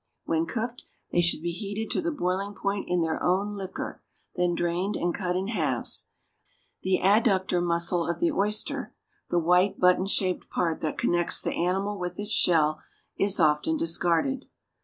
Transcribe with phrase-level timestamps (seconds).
[0.25, 0.81] When cooked,
[1.11, 4.01] they should be heated to the boiling point in their own liquor,
[4.35, 6.09] then drained and cut in halves.
[6.81, 8.95] The adductor muscle of the oyster
[9.29, 12.81] the white, button shaped part that connects the animal with its shell
[13.15, 14.45] is often discarded.